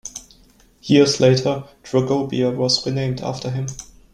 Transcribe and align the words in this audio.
Years 0.81 1.19
later 1.19 1.65
Dragobia 1.83 2.55
was 2.57 2.83
renamed 2.87 3.21
after 3.21 3.51
him. 3.51 3.67